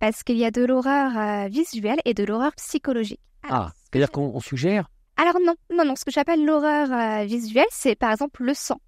parce 0.00 0.24
qu'il 0.24 0.36
y 0.36 0.44
a 0.44 0.50
de 0.50 0.64
l'horreur 0.64 1.16
euh, 1.16 1.46
visuelle 1.48 2.00
et 2.04 2.12
de 2.12 2.24
l'horreur 2.24 2.52
psychologique. 2.56 3.20
Alors, 3.48 3.66
Ah, 3.66 3.72
c'est-à-dire 3.84 4.10
qu'on 4.10 4.32
on 4.34 4.40
suggère? 4.40 4.90
Alors 5.16 5.36
non, 5.44 5.54
non, 5.72 5.84
non. 5.84 5.94
Ce 5.96 6.04
que 6.04 6.10
j'appelle 6.10 6.44
l'horreur 6.44 6.88
euh, 6.92 7.24
visuelle, 7.24 7.64
c'est 7.70 7.94
par 7.94 8.10
exemple 8.10 8.42
le 8.44 8.52
sang 8.52 8.80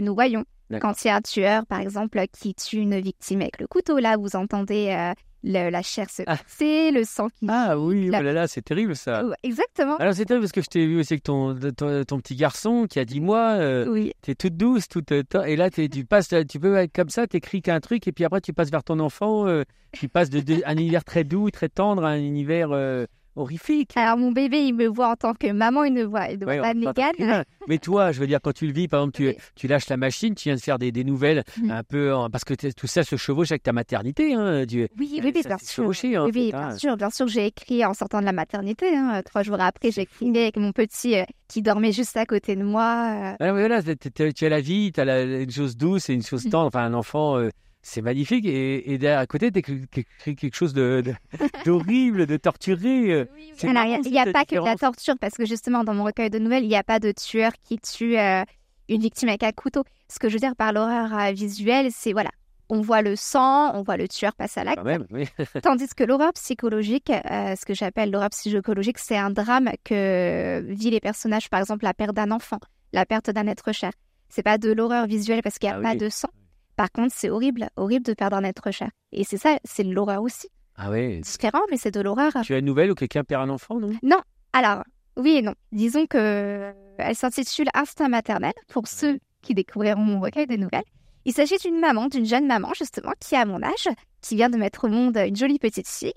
que 0.00 0.04
nous 0.04 0.14
voyons. 0.14 0.44
Quand 0.80 1.04
il 1.04 1.08
y 1.08 1.10
a 1.10 1.16
un 1.16 1.20
tueur, 1.20 1.64
par 1.66 1.80
exemple, 1.80 2.20
qui 2.32 2.54
tue 2.54 2.78
une 2.78 2.98
victime 2.98 3.40
avec 3.40 3.60
le 3.60 3.66
couteau, 3.68 3.98
là, 3.98 4.16
vous 4.16 4.34
entendez 4.34 4.88
euh, 4.88 5.12
le- 5.44 5.70
la 5.70 5.80
chair 5.80 6.10
se 6.10 6.22
Ah. 6.26 6.36
le 6.60 7.04
sang 7.04 7.28
qui... 7.28 7.46
Ah 7.48 7.78
oui, 7.78 8.08
La- 8.08 8.18
oh 8.18 8.22
là 8.22 8.32
là, 8.32 8.48
c'est 8.48 8.62
terrible 8.62 8.96
ça. 8.96 9.22
Exactement. 9.44 9.96
Alors 9.98 10.12
c'est 10.14 10.24
terrible 10.24 10.42
parce 10.44 10.50
que 10.52 10.62
je 10.62 10.66
t'ai 10.66 10.84
vu 10.86 10.98
aussi 10.98 11.12
avec 11.12 11.22
ton, 11.22 11.56
ton, 11.76 12.02
ton 12.04 12.18
petit 12.18 12.34
garçon 12.34 12.86
qui 12.90 12.98
a 12.98 13.04
10 13.04 13.20
mois. 13.20 13.52
euh, 13.52 13.86
Oui, 13.88 14.12
T'es 14.22 14.34
toute 14.34 14.56
douce, 14.56 14.88
toute 14.88 15.12
euh, 15.12 15.22
et 15.46 15.54
là 15.54 15.70
tu 15.70 15.88
passes, 16.04 16.34
tu 16.48 16.58
peux 16.58 16.74
être 16.76 16.92
comme 16.92 17.10
ça, 17.10 17.28
t'écris 17.28 17.62
qu'un 17.62 17.78
truc 17.78 18.08
et 18.08 18.12
puis 18.12 18.24
après 18.24 18.40
tu 18.40 18.52
passes 18.52 18.70
vers 18.72 18.82
ton 18.82 18.98
enfant, 18.98 19.46
euh, 19.46 19.62
tu 19.92 20.08
passes 20.08 20.30
de, 20.30 20.40
de- 20.40 20.62
un 20.66 20.72
univers 20.76 21.04
très 21.04 21.22
doux, 21.22 21.48
très 21.52 21.68
tendre 21.68 22.04
à 22.04 22.08
un 22.10 22.18
univers 22.18 22.70
euh, 22.72 23.06
horrifique. 23.36 23.92
Alors 23.96 24.16
mon 24.16 24.32
bébé, 24.32 24.64
il 24.66 24.74
me 24.74 24.86
voit 24.86 25.08
en 25.10 25.16
tant 25.16 25.34
que 25.34 25.50
maman, 25.52 25.84
il 25.84 25.92
ne 25.92 26.04
voit, 26.04 26.28
il 26.30 26.38
ne 26.38 26.44
voit 26.44 26.54
Ouais, 26.54 26.60
pas 26.60 26.92
bien. 26.92 27.44
Mais 27.68 27.78
toi, 27.78 28.12
je 28.12 28.20
veux 28.20 28.26
dire, 28.26 28.40
quand 28.42 28.52
tu 28.52 28.66
le 28.66 28.72
vis, 28.72 28.88
par 28.88 29.00
exemple, 29.00 29.16
tu, 29.16 29.26
Oui. 29.28 29.36
tu 29.54 29.66
lâches 29.68 29.88
la 29.88 29.96
machine, 29.96 30.34
tu 30.34 30.48
viens 30.48 30.56
de 30.56 30.60
faire 30.60 30.78
des, 30.78 30.92
des 30.92 31.04
nouvelles 31.04 31.44
Mhm. 31.62 31.70
un 31.70 31.82
peu, 31.82 32.12
parce 32.32 32.44
que 32.44 32.54
tout 32.72 32.86
ça 32.86 33.02
se 33.04 33.16
chevauche 33.16 33.50
avec 33.50 33.62
ta 33.62 33.72
maternité. 33.72 34.34
Hein, 34.34 34.64
tu- 34.68 34.88
Oui, 34.98 35.20
oui, 35.22 35.32
ça 35.42 35.48
bien 35.48 35.58
sûr. 35.58 35.68
chevauché, 35.84 36.18
en 36.18 36.24
oui, 36.26 36.32
oui, 36.34 36.50
fait, 36.50 36.56
hein. 36.56 36.68
bien 36.68 36.76
sûr, 36.78 36.96
bien 36.96 37.10
sûr. 37.10 37.28
J'ai 37.28 37.46
écrit 37.46 37.84
en 37.84 37.94
sortant 37.94 38.20
de 38.20 38.24
la 38.26 38.32
maternité. 38.32 38.96
hein. 38.96 39.20
Trois 39.24 39.42
jours 39.42 39.60
après, 39.60 39.90
j'ai 39.90 40.02
écrit 40.02 40.28
avec 40.30 40.56
mon 40.56 40.72
petit 40.72 41.16
euh, 41.16 41.24
qui 41.48 41.62
dormait 41.62 41.92
juste 41.92 42.16
à 42.16 42.26
côté 42.26 42.56
de 42.56 42.62
moi. 42.64 43.10
euh. 43.12 43.36
Ah, 43.40 43.52
voilà, 43.52 43.82
tu 43.82 44.44
as 44.44 44.48
la 44.48 44.60
vie, 44.60 44.92
tu 44.92 45.00
as 45.00 45.22
une 45.22 45.50
chose 45.50 45.76
douce 45.76 46.08
et 46.10 46.14
une 46.14 46.22
chose 46.22 46.44
Mhm. 46.46 46.50
tendre. 46.50 46.66
Enfin, 46.66 46.84
un 46.84 46.94
enfant, 46.94 47.36
euh, 47.38 47.50
c'est 47.86 48.02
magnifique. 48.02 48.44
Et, 48.46 48.92
et 48.92 48.98
derrière, 48.98 49.20
à 49.20 49.26
côté, 49.26 49.50
tu 49.52 49.60
écris 49.60 50.34
quelque 50.36 50.54
chose 50.54 50.74
de- 50.74 51.02
de- 51.04 51.14
d'horrible, 51.64 52.26
de, 52.26 52.36
torturé. 52.36 53.12
euh. 53.12 53.24
C'est 53.56 53.68
Alors, 53.68 53.84
il 53.84 54.10
n'y 54.10 54.18
a, 54.18 54.32
pas 54.32 54.44
que 54.44 54.56
de 54.56 54.64
la 54.64 54.74
torture, 54.76 55.14
parce 55.20 55.34
que 55.34 55.46
justement, 55.46 55.84
dans 55.84 55.94
mon 55.94 56.04
recueil 56.04 56.30
de 56.30 56.38
nouvelles, 56.38 56.64
il 56.64 56.68
n'y 56.68 56.76
a 56.76 56.82
pas 56.82 56.98
de 56.98 57.12
tueur 57.12 57.52
qui 57.62 57.78
tue 57.78 58.18
euh, 58.18 58.42
une 58.88 59.00
victime 59.00 59.28
avec 59.28 59.42
un 59.44 59.52
couteau. 59.52 59.84
Ce 60.08 60.18
que 60.18 60.28
je 60.28 60.34
veux 60.34 60.40
dire 60.40 60.56
par 60.56 60.72
l'horreur 60.72 61.16
euh, 61.16 61.32
visuelle, 61.32 61.88
c'est 61.92 62.12
voilà, 62.12 62.30
on 62.68 62.80
voit 62.80 63.02
le 63.02 63.14
sang, 63.16 63.72
on 63.74 63.82
voit 63.82 63.96
le 63.96 64.08
tueur 64.08 64.34
passer 64.34 64.60
à 64.60 64.64
l'acte. 64.64 64.82
Oui. 65.12 65.26
Tandis 65.62 65.88
que 65.96 66.02
l'horreur 66.04 66.32
psychologique, 66.32 67.10
euh, 67.10 67.54
ce 67.56 67.64
que 67.64 67.74
j'appelle 67.74 68.10
l'horreur 68.10 68.30
psychologique, 68.30 68.98
c'est 68.98 69.16
un 69.16 69.30
drame 69.30 69.70
que 69.84 70.60
vivent 70.68 70.92
les 70.92 71.00
personnages, 71.00 71.48
par 71.48 71.60
exemple 71.60 71.84
la 71.84 71.94
perte 71.94 72.14
d'un 72.14 72.30
enfant, 72.32 72.58
la 72.92 73.06
perte 73.06 73.30
d'un 73.30 73.46
être 73.46 73.72
cher. 73.72 73.92
C'est 74.28 74.42
pas 74.42 74.58
de 74.58 74.72
l'horreur 74.72 75.06
visuelle 75.06 75.40
parce 75.42 75.58
qu'il 75.58 75.68
n'y 75.68 75.74
a 75.74 75.78
Ah 75.78 75.82
pas 75.82 75.92
oui. 75.92 75.98
de 75.98 76.08
sang. 76.08 76.28
Par 76.76 76.92
contre, 76.92 77.14
c'est 77.14 77.30
horrible, 77.30 77.68
horrible 77.76 78.04
de 78.04 78.14
perdre 78.14 78.36
un 78.36 78.44
être 78.44 78.70
cher. 78.70 78.90
Et 79.12 79.24
c'est 79.24 79.38
ça, 79.38 79.58
c'est 79.64 79.84
de 79.84 79.92
l'horreur 79.92 80.22
aussi. 80.22 80.48
Ah 80.76 80.90
oui. 80.90 81.20
Différent, 81.20 81.62
mais 81.70 81.78
c'est 81.78 81.90
de 81.90 82.00
l'horreur. 82.00 82.32
Tu 82.44 82.54
as 82.54 82.58
une 82.58 82.66
nouvelle 82.66 82.90
où 82.90 82.94
quelqu'un 82.94 83.24
perd 83.24 83.42
un 83.42 83.48
enfant, 83.48 83.80
non? 83.80 84.20
Alors, 84.52 84.84
oui 85.16 85.36
et 85.36 85.42
non. 85.42 85.54
Disons 85.72 86.06
que 86.06 86.72
elle 86.98 87.16
s'intitule 87.16 87.68
Instinct 87.74 88.08
maternel 88.08 88.52
pour 88.68 88.86
ceux 88.86 89.18
qui 89.42 89.54
découvriront 89.54 90.02
mon 90.02 90.20
recueil 90.20 90.46
de 90.46 90.56
nouvelles. 90.56 90.84
Il 91.24 91.32
s'agit 91.32 91.56
d'une 91.58 91.80
maman, 91.80 92.06
d'une 92.08 92.26
jeune 92.26 92.46
maman 92.46 92.72
justement, 92.76 93.12
qui 93.20 93.36
a 93.36 93.44
mon 93.44 93.62
âge, 93.62 93.88
qui 94.20 94.36
vient 94.36 94.50
de 94.50 94.56
mettre 94.56 94.84
au 94.84 94.88
monde 94.88 95.16
une 95.16 95.36
jolie 95.36 95.58
petite 95.58 95.88
fille. 95.88 96.12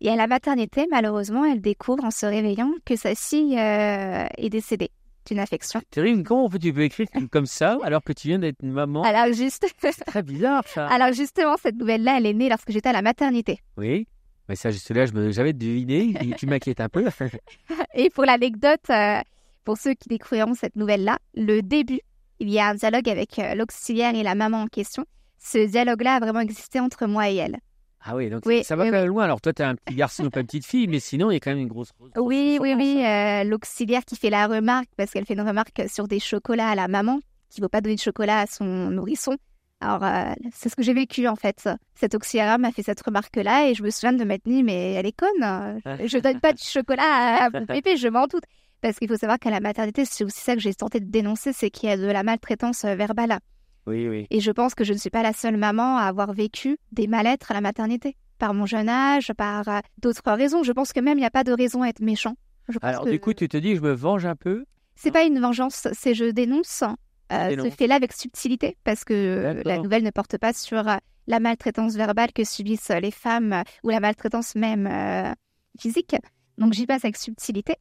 Et 0.00 0.08
à 0.08 0.16
la 0.16 0.26
maternité, 0.26 0.86
malheureusement, 0.90 1.44
elle 1.44 1.60
découvre 1.60 2.04
en 2.04 2.10
se 2.10 2.26
réveillant 2.26 2.72
que 2.84 2.96
sa 2.96 3.14
fille 3.14 3.58
euh, 3.58 4.26
est 4.36 4.50
décédée 4.50 4.90
d'une 5.26 5.38
affection. 5.38 5.80
Terrible. 5.90 6.22
Comment 6.22 6.48
tu 6.48 6.72
peux 6.72 6.82
écrire 6.82 7.06
comme 7.30 7.46
ça 7.46 7.78
alors 7.82 8.02
que 8.02 8.12
tu 8.12 8.28
viens 8.28 8.38
d'être 8.38 8.58
une 8.62 8.72
maman? 8.72 9.02
Alors, 9.02 9.32
juste... 9.34 9.66
C'est 9.80 10.04
très 10.04 10.22
bizarre, 10.22 10.62
ça. 10.66 10.86
Alors 10.88 11.12
justement, 11.12 11.56
cette 11.56 11.76
nouvelle-là, 11.76 12.16
elle 12.18 12.26
est 12.26 12.34
née 12.34 12.48
lorsque 12.48 12.70
j'étais 12.70 12.88
à 12.88 12.92
la 12.92 13.02
maternité. 13.02 13.60
Oui. 13.76 14.06
Mais 14.48 14.56
ça, 14.56 14.70
juste 14.70 14.90
là, 14.90 15.06
je 15.06 15.12
me, 15.12 15.30
j'avais 15.30 15.52
deviné. 15.54 16.12
Tu- 16.20 16.34
Tu 16.36 16.46
m'inquiètes 16.46 16.80
un 16.80 16.88
peu. 16.88 17.04
Et 17.94 18.10
pour 18.10 18.24
l'anecdote, 18.24 18.80
euh, 18.90 19.20
pour 19.64 19.78
ceux 19.78 19.94
qui 19.94 20.08
découvriront 20.08 20.54
cette 20.54 20.76
nouvelle-là, 20.76 21.18
le 21.34 21.60
début, 21.62 22.00
il 22.40 22.50
y 22.50 22.58
a 22.58 22.68
un 22.68 22.74
dialogue 22.74 23.08
avec 23.08 23.38
euh, 23.38 23.54
l'auxiliaire 23.54 24.14
et 24.14 24.22
la 24.22 24.34
maman 24.34 24.62
en 24.62 24.66
question. 24.66 25.04
Ce 25.38 25.66
dialogue-là 25.66 26.16
a 26.16 26.20
vraiment 26.20 26.40
existé 26.40 26.80
entre 26.80 27.06
moi 27.06 27.30
et 27.30 27.36
elle. 27.36 27.58
Ah 28.06 28.14
oui, 28.14 28.28
donc 28.28 28.42
Oui, 28.44 28.62
ça 28.64 28.76
va 28.76 28.84
oui, 28.84 28.90
quand 28.90 28.98
même 28.98 29.08
loin. 29.08 29.24
Alors 29.24 29.40
toi, 29.40 29.52
tu 29.54 29.62
as 29.62 29.68
un 29.68 29.76
petit 29.76 29.94
garçon 29.94 30.26
ou 30.26 30.30
pas 30.30 30.40
une 30.40 30.46
petite 30.46 30.66
fille, 30.66 30.86
mais 30.88 31.00
sinon, 31.00 31.30
il 31.30 31.34
y 31.34 31.36
a 31.38 31.40
quand 31.40 31.50
même 31.50 31.60
une 31.60 31.68
grosse. 31.68 31.92
grosse 31.98 32.10
Oui, 32.16 32.58
oui, 32.60 32.74
oui, 32.76 33.02
euh, 33.04 33.44
l'auxiliaire 33.44 34.04
qui 34.04 34.16
fait 34.16 34.30
la 34.30 34.46
remarque, 34.46 34.88
parce 34.96 35.10
qu'elle 35.10 35.24
fait 35.24 35.34
une 35.34 35.40
remarque 35.40 35.82
sur 35.88 36.06
des 36.06 36.20
chocolats 36.20 36.68
à 36.68 36.74
la 36.74 36.86
maman, 36.86 37.20
qui 37.48 37.60
ne 37.60 37.64
veut 37.64 37.70
pas 37.70 37.80
donner 37.80 37.96
de 37.96 38.00
chocolat 38.00 38.40
à 38.40 38.46
son 38.46 38.64
nourrisson. 38.64 39.36
Alors, 39.80 40.04
euh, 40.04 40.32
c'est 40.52 40.68
ce 40.68 40.76
que 40.76 40.82
j'ai 40.82 40.94
vécu 40.94 41.28
en 41.28 41.36
fait. 41.36 41.68
Cet 41.94 42.14
auxiliaire 42.14 42.58
m'a 42.58 42.72
fait 42.72 42.82
cette 42.82 43.02
remarque-là 43.02 43.68
et 43.68 43.74
je 43.74 43.82
me 43.82 43.90
souviens 43.90 44.12
de 44.12 44.24
m'être 44.24 44.44
dit, 44.46 44.62
mais 44.62 44.92
elle 44.92 45.06
est 45.06 45.16
conne. 45.16 45.80
Je 46.06 46.18
donne 46.18 46.40
pas 46.40 46.52
du 46.52 46.62
chocolat 46.62 47.02
à, 47.02 47.44
à 47.44 47.50
mon 47.50 47.64
bébé, 47.64 47.96
je 47.96 48.08
m'en 48.08 48.26
doute. 48.26 48.44
Parce 48.80 48.98
qu'il 48.98 49.08
faut 49.08 49.16
savoir 49.16 49.38
qu'à 49.38 49.50
la 49.50 49.60
maternité, 49.60 50.04
c'est 50.04 50.24
aussi 50.24 50.40
ça 50.40 50.54
que 50.54 50.60
j'ai 50.60 50.74
tenté 50.74 51.00
de 51.00 51.10
dénoncer, 51.10 51.54
c'est 51.54 51.70
qu'il 51.70 51.88
y 51.88 51.92
a 51.92 51.96
de 51.96 52.04
la 52.04 52.22
maltraitance 52.22 52.84
euh, 52.84 52.94
verbale. 52.94 53.38
Oui, 53.86 54.08
oui. 54.08 54.26
Et 54.30 54.40
je 54.40 54.50
pense 54.50 54.74
que 54.74 54.84
je 54.84 54.92
ne 54.92 54.98
suis 54.98 55.10
pas 55.10 55.22
la 55.22 55.32
seule 55.32 55.56
maman 55.56 55.98
à 55.98 56.02
avoir 56.02 56.32
vécu 56.32 56.78
des 56.92 57.06
mal-être 57.06 57.50
à 57.50 57.54
la 57.54 57.60
maternité, 57.60 58.16
par 58.38 58.54
mon 58.54 58.66
jeune 58.66 58.88
âge, 58.88 59.32
par 59.36 59.68
euh, 59.68 59.80
d'autres 59.98 60.32
raisons. 60.32 60.62
Je 60.62 60.72
pense 60.72 60.92
que 60.92 61.00
même 61.00 61.18
il 61.18 61.22
n'y 61.22 61.26
a 61.26 61.30
pas 61.30 61.44
de 61.44 61.52
raison 61.52 61.82
à 61.82 61.88
être 61.88 62.00
méchant. 62.00 62.36
Je 62.68 62.78
pense 62.78 62.88
Alors, 62.88 63.04
que 63.04 63.10
du 63.10 63.20
coup, 63.20 63.34
tu 63.34 63.48
te 63.48 63.56
dis, 63.56 63.76
je 63.76 63.82
me 63.82 63.92
venge 63.92 64.24
un 64.24 64.36
peu? 64.36 64.64
c'est 64.96 65.10
pas 65.10 65.24
une 65.24 65.40
vengeance, 65.40 65.88
c'est 65.92 66.14
je 66.14 66.30
dénonce 66.30 66.84
euh, 67.32 67.56
ce 67.62 67.70
fait-là 67.70 67.96
avec 67.96 68.12
subtilité, 68.12 68.76
parce 68.84 69.04
que 69.04 69.14
euh, 69.14 69.62
la 69.64 69.78
nouvelle 69.78 70.02
ne 70.02 70.10
porte 70.10 70.38
pas 70.38 70.52
sur 70.52 70.84
la 71.26 71.40
maltraitance 71.40 71.94
verbale 71.94 72.32
que 72.32 72.44
subissent 72.44 72.90
les 72.90 73.10
femmes 73.10 73.62
ou 73.82 73.90
la 73.90 74.00
maltraitance 74.00 74.54
même 74.54 74.86
euh, 74.86 75.32
physique. 75.78 76.16
Donc 76.58 76.72
j'y 76.72 76.86
passe 76.86 77.04
avec 77.04 77.16
subtilité. 77.16 77.76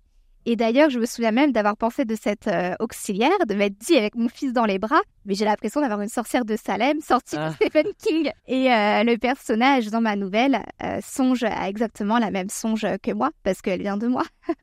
Et 0.45 0.55
d'ailleurs, 0.55 0.89
je 0.89 0.99
me 0.99 1.05
souviens 1.05 1.31
même 1.31 1.51
d'avoir 1.51 1.77
pensé 1.77 2.03
de 2.05 2.15
cette 2.15 2.47
euh, 2.47 2.73
auxiliaire, 2.79 3.31
de 3.47 3.53
m'être 3.53 3.77
dit 3.77 3.95
avec 3.97 4.15
mon 4.15 4.27
fils 4.29 4.51
dans 4.53 4.65
les 4.65 4.77
bras, 4.79 5.01
mais 5.25 5.35
j'ai 5.35 5.45
l'impression 5.45 5.79
d'avoir 5.81 6.01
une 6.01 6.09
sorcière 6.09 6.43
de 6.45 6.55
Salem 6.57 6.99
sortie 7.01 7.35
Ah. 7.37 7.49
de 7.49 7.53
Stephen 7.55 7.87
King. 7.97 8.31
Et 8.47 8.71
euh, 8.71 9.03
le 9.03 9.17
personnage 9.17 9.87
dans 9.87 10.01
ma 10.01 10.15
nouvelle 10.15 10.63
euh, 10.83 10.99
songe 11.01 11.43
à 11.43 11.69
exactement 11.69 12.19
la 12.19 12.29
même 12.31 12.49
songe 12.49 12.85
que 13.01 13.11
moi, 13.11 13.29
parce 13.43 13.61
qu'elle 13.61 13.81
vient 13.81 13.97
de 13.97 14.07
moi. 14.07 14.23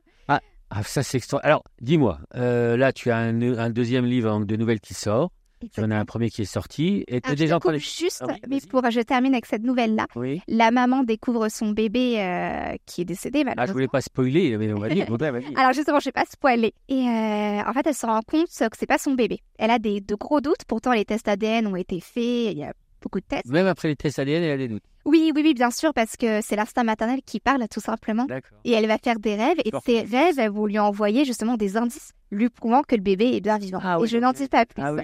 Ah, 0.73 0.85
ça, 0.85 1.03
c'est 1.03 1.17
extra. 1.17 1.39
Alors, 1.41 1.65
dis-moi, 1.81 2.21
là, 2.33 2.93
tu 2.93 3.11
as 3.11 3.17
un, 3.17 3.43
un 3.59 3.71
deuxième 3.71 4.05
livre 4.05 4.45
de 4.45 4.55
nouvelles 4.55 4.79
qui 4.79 4.95
sort. 4.95 5.33
Tu 5.69 5.81
en 5.83 5.91
as 5.91 5.97
un 5.99 6.05
premier 6.05 6.31
qui 6.31 6.43
est 6.43 6.47
sorti. 6.47 7.05
Et 7.09 7.21
Ah, 7.23 7.35
déjà 7.35 7.57
entendu. 7.57 7.79
juste, 7.79 8.19
Ah 8.23 8.27
oui, 8.29 8.35
mais 8.49 8.59
vas-y. 8.59 8.67
pour 8.69 8.91
je 8.91 9.01
termine 9.01 9.35
avec 9.35 9.47
cette 9.47 9.63
nouvelle-là. 9.63 10.07
Oui. 10.17 10.41
La 10.49 10.71
maman 10.71 11.03
découvre 11.03 11.49
son 11.49 11.71
bébé 11.71 12.15
euh, 12.19 12.75
qui 12.87 13.03
est 13.03 13.05
décédé 13.05 13.39
Ah, 13.41 13.41
je 13.41 13.45
malheureusement. 13.45 13.73
voulais 13.75 13.89
pas 13.89 14.01
spoiler, 14.01 14.57
mais 14.57 14.73
on 14.73 14.79
va 14.79 14.89
dire. 14.89 15.07
Vas-y. 15.11 15.55
Alors 15.57 15.73
justement, 15.73 16.01
je 16.01 16.07
vais 16.07 16.13
pas 16.13 16.25
spoiler. 16.31 16.73
Et 16.89 16.95
euh, 17.07 17.63
en 17.67 17.73
fait, 17.75 17.87
elle 17.87 17.95
se 17.95 18.07
rend 18.07 18.21
compte 18.27 18.47
que 18.47 18.77
c'est 18.79 18.87
pas 18.87 18.99
son 18.99 19.13
bébé. 19.15 19.41
Elle 19.59 19.71
a 19.71 19.79
des 19.79 20.01
de 20.01 20.15
gros 20.15 20.41
doutes. 20.41 20.65
Pourtant, 20.67 20.93
les 20.93 21.05
tests 21.05 21.29
ADN 21.29 21.67
ont 21.67 21.77
été 21.77 22.01
faits. 22.01 22.53
Il 22.53 22.59
y 22.59 22.65
a 22.65 22.73
beaucoup 23.03 23.21
de 23.21 23.27
tests. 23.27 23.47
Même 23.47 23.67
après 23.67 23.89
les 23.89 23.97
tests 23.97 24.19
ADN, 24.19 24.43
elle 24.43 24.53
a 24.53 24.57
des 24.57 24.69
doutes. 24.69 24.83
Oui, 25.05 25.33
oui, 25.35 25.43
oui, 25.45 25.55
bien 25.55 25.71
sûr, 25.71 25.95
parce 25.95 26.17
que 26.17 26.41
c'est 26.43 26.57
l'instinct 26.57 26.85
maternel 26.85 27.21
qui 27.25 27.41
parle 27.41 27.67
tout 27.71 27.81
simplement. 27.81 28.27
Et 28.65 28.73
elle 28.73 28.87
va 28.87 28.99
faire 28.99 29.19
des 29.19 29.35
rêves. 29.35 29.57
Et 29.65 29.71
ces 29.87 30.01
rêves, 30.03 30.39
elles 30.39 30.51
vont 30.51 30.67
lui 30.67 30.79
envoyer 30.79 31.25
justement 31.25 31.57
des 31.57 31.77
indices 31.77 32.13
lui 32.31 32.49
prouvant 32.49 32.83
que 32.83 32.95
le 32.95 33.03
bébé 33.03 33.27
est 33.37 33.41
bien 33.41 33.59
vivant. 33.59 33.81
Ah 33.83 33.97
et 33.99 34.03
oui, 34.03 34.09
je 34.09 34.19
n'en 34.19 34.33
dis 34.33 34.47
pas 34.49 34.65
plus. 34.67 34.83
Ah 34.83 34.93
oui. 34.95 35.03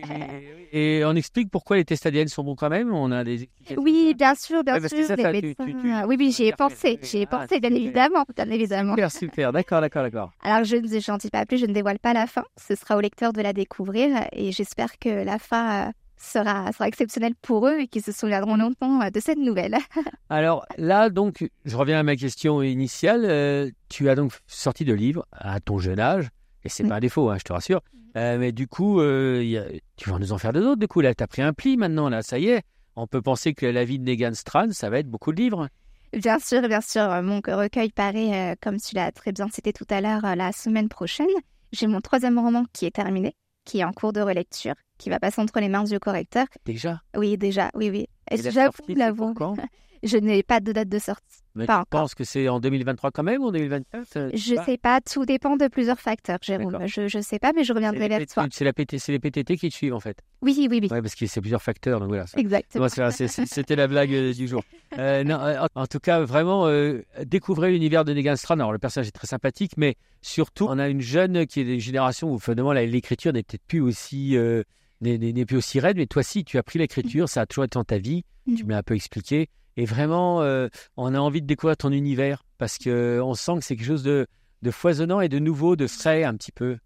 Et 0.73 1.03
on 1.05 1.15
explique 1.15 1.51
pourquoi 1.51 1.77
les 1.77 1.85
tests 1.85 2.07
ADN 2.07 2.29
sont 2.29 2.43
bons 2.45 2.55
quand 2.57 2.69
même 2.69 2.93
On 2.93 3.11
a 3.13 3.25
des 3.25 3.49
Oui, 3.77 4.15
bien 4.15 4.35
sûr, 4.35 4.63
bien 4.65 4.75
Ouais, 4.75 4.81
sûr. 4.81 4.89
ça, 4.91 4.97
les 4.97 5.07
ça, 5.07 5.17
tu- 5.17 5.23
médecins- 5.41 5.65
tu- 5.65 5.73
tu- 5.75 6.05
Oui, 6.07 6.17
oui, 6.19 6.33
j'y 6.33 6.45
ai 6.45 6.53
pensé. 6.53 6.99
J'y 7.03 7.19
ai 7.19 7.29
Ah, 7.31 7.39
pensé, 7.39 7.61
bien 7.61 7.71
super. 7.71 7.83
évidemment. 7.83 8.25
Bien 8.37 8.51
évidemment. 8.51 8.93
Super, 8.95 9.11
super. 9.13 9.53
D'accord, 9.53 9.81
d'accord, 9.81 10.03
d'accord. 10.03 10.33
Alors, 10.43 10.65
je 10.65 10.77
ne 10.77 11.01
j'en 11.01 11.17
dis 11.17 11.31
pas 11.31 11.47
plus, 11.47 11.59
je 11.59 11.67
ne 11.67 11.73
dévoile 11.73 11.99
pas 11.99 12.13
la 12.13 12.27
fin. 12.27 12.45
Ce 12.57 12.75
sera 12.75 12.97
au 12.97 13.01
lecteur 13.01 13.33
de 13.33 13.41
la 13.43 13.53
découvrir 13.53 14.27
et 14.33 14.53
j'espère 14.53 14.99
que 14.99 15.09
la 15.25 15.39
fin 15.39 15.87
euh, 15.89 15.91
sera, 16.19 16.71
sera 16.73 16.89
exceptionnelle 16.89 17.35
pour 17.41 17.67
eux 17.69 17.79
et 17.81 17.87
qu'ils 17.89 18.03
se 18.03 18.13
souviendront 18.13 18.57
longtemps 18.57 19.01
euh, 19.03 19.11
de 19.11 19.21
cette 19.21 19.39
nouvelle. 19.39 19.77
Alors 20.29 20.67
là, 20.77 21.09
donc, 21.11 21.49
je 21.65 21.77
reviens 21.77 21.99
à 22.01 22.03
ma 22.03 22.17
question 22.17 22.63
initiale. 22.63 23.23
Euh, 23.25 23.71
tu 23.89 24.09
as 24.11 24.15
donc 24.17 24.33
sorti 24.47 24.85
de 24.85 24.93
livres 24.95 25.27
à 25.33 25.61
ton 25.61 25.79
jeune 25.79 26.01
âge, 26.01 26.29
et 26.67 26.69
c'est 26.69 26.85
pas 26.85 26.97
un 26.97 27.01
défaut, 27.01 27.31
hein, 27.31 27.37
je 27.39 27.45
te 27.45 27.53
rassure. 27.53 27.81
Euh, 28.17 28.39
mais 28.39 28.53
du 28.53 28.67
coup, 28.67 29.01
euh, 29.01 29.41
il 29.43 29.51
y 29.51 29.59
a- 29.59 29.67
tu 29.97 30.11
vas 30.11 30.19
nous 30.19 30.33
en 30.33 30.39
faire 30.39 30.53
de 30.53 30.61
d'autres. 30.61 30.81
Du 30.81 30.89
coup, 30.89 31.01
là, 31.01 31.15
tu 31.15 31.23
as 31.23 31.27
pris 31.27 31.43
un 31.43 31.53
pli 31.53 31.77
maintenant, 31.77 32.09
là, 32.09 32.23
ça 32.23 32.39
y 32.39 32.49
est. 32.49 32.63
On 32.97 33.07
peut 33.07 33.21
penser 33.23 33.53
que 33.55 33.67
la 33.67 33.85
vie 33.85 33.99
de 33.99 34.05
Negan 34.05 34.33
Strand, 34.35 34.73
ça 34.73 34.89
va 34.91 34.99
être 34.99 35.09
beaucoup 35.09 35.33
de 35.33 35.37
livres. 35.41 35.69
Bien 36.13 36.39
sûr, 36.39 36.63
bien 36.67 36.81
sûr, 36.81 37.03
euh, 37.03 37.21
mon 37.23 37.41
recueil 37.47 37.91
paraît, 37.91 38.53
euh, 38.53 38.55
comme 38.63 38.79
tu 38.79 38.95
l'as 38.95 39.13
très 39.13 39.33
bien 39.33 39.49
cité 39.49 39.73
tout 39.73 39.87
à 39.91 40.01
l'heure, 40.01 40.23
la 40.37 40.53
semaine 40.53 40.89
prochaine. 40.89 41.27
J'ai 41.73 41.87
mon 41.87 42.01
troisième 42.01 42.39
roman 42.39 42.65
qui 42.73 42.87
est 42.87 42.91
terminé, 42.95 43.35
qui 43.65 43.81
est 43.81 43.85
en 43.85 43.93
cours 43.93 44.13
de 44.13 44.21
relecture, 44.21 44.75
qui 44.99 45.11
va 45.11 45.19
passer 45.19 45.43
entre 45.43 45.61
les 45.61 45.69
mains 45.69 45.85
du 45.85 45.99
correcteur. 45.99 46.47
Déjà? 46.65 47.01
Oui, 47.17 47.37
déjà, 47.37 47.71
oui, 47.75 47.91
oui. 47.91 48.07
Et 48.31 48.37
la 48.39 48.51
J'avoue, 48.51 49.35
je 50.03 50.17
n'ai 50.17 50.43
pas 50.43 50.61
de 50.61 50.73
date 50.73 50.89
de 50.89 50.99
sortie. 50.99 51.23
Mais 51.55 51.65
Pas 51.65 51.75
tu 51.77 51.81
encore. 51.81 52.01
penses 52.03 52.15
que 52.15 52.23
c'est 52.25 52.49
en 52.51 52.61
2023 52.61 53.11
quand 53.13 53.23
même 53.23 53.41
ou 53.43 53.47
en 53.47 53.51
2024 53.53 54.17
euh, 54.17 54.31
Je 54.35 54.55
pas 54.57 54.65
sais 54.67 54.77
pas, 54.77 55.01
tout 55.01 55.25
dépend 55.25 55.57
de 55.57 55.69
plusieurs 55.69 55.99
facteurs, 55.99 56.39
Jérôme. 56.43 56.87
Je, 56.87 57.09
je 57.09 57.19
sais 57.21 57.39
pas, 57.39 57.53
mais 57.55 57.65
je 57.65 57.73
reviendrai 57.73 58.09
vers 58.09 58.27
toi. 58.27 58.47
C'est 58.53 58.65
les 58.65 59.19
PTT 59.19 59.57
qui 59.57 59.71
te 59.71 59.75
suivent 59.75 59.95
en 59.95 60.01
fait. 60.01 60.19
Oui, 60.43 60.55
oui, 60.71 60.81
oui, 60.83 60.89
Ouais, 60.91 61.01
parce 61.01 61.15
que 61.15 61.25
c'est 61.27 61.41
plusieurs 61.41 61.63
facteurs, 61.63 61.99
donc 62.01 62.09
voilà. 62.09 62.27
exactement. 62.37 62.87
C'était 62.89 63.77
la 63.77 63.87
blague 63.87 64.13
euh, 64.13 64.35
du 64.35 64.47
jour. 64.49 64.63
Euh, 64.99 65.25
non, 65.25 65.39
en- 65.75 65.87
tout 65.87 65.99
cas, 65.99 66.21
vraiment, 66.21 66.67
euh, 66.67 67.01
découvrez 67.25 67.73
l'univers 67.73 68.05
de 68.05 68.13
Negan 68.13 68.37
Strand. 68.37 68.55
Alors, 68.61 68.73
le 68.73 68.79
personnage 68.79 69.09
est 69.09 69.13
très 69.13 69.27
sympathique, 69.27 69.73
mais 69.79 69.95
surtout, 70.21 70.67
on 70.69 70.79
a 70.79 70.89
une 70.89 71.01
jeune 71.01 71.47
qui 71.47 71.61
est 71.61 71.65
d'une 71.65 71.81
génération 71.81 72.31
où, 72.33 72.39
finalement, 72.39 72.73
l'écriture 72.73 73.33
n'est 73.33 73.43
peut-être 73.43 73.65
plus 73.67 73.81
aussi, 73.81 74.37
euh, 74.37 74.63
n'est- 75.01 75.45
plus 75.47 75.57
aussi 75.57 75.81
raide. 75.81 75.97
Mais 75.97 76.07
toi, 76.07 76.23
si, 76.23 76.45
tu 76.45 76.59
as 76.59 76.63
pris 76.63 76.79
l'écriture, 76.79 77.29
ça 77.31 77.41
a 77.43 77.47
toujours 77.47 77.65
été 77.65 77.79
dans 77.79 77.85
ta 77.85 77.99
vie. 77.99 78.25
Tu 78.57 78.65
me 78.65 78.71
l'as 78.71 78.79
un 78.79 78.83
peu 78.83 78.95
expliqué. 78.95 79.49
Et 79.77 79.85
vraiment, 79.85 80.43
euh, 80.43 80.69
on 80.97 81.15
a 81.15 81.19
envie 81.19 81.43
de 81.43 81.47
découvrir 81.47 81.77
ton 81.77 81.93
univers 81.93 82.45
parce 82.59 82.79
que 82.79 83.21
on 83.23 83.35
sent 83.35 83.57
que 83.59 83.65
c'est 83.65 83.77
quelque 83.77 83.87
chose 83.87 84.03
de, 84.03 84.27
foisonnant 84.71 85.21
et 85.21 85.29
de 85.29 85.39
nouveau, 85.39 85.77
de 85.77 85.87
frais 85.87 86.25
un 86.25 86.35
petit 86.35 86.53
peu. 86.53 86.79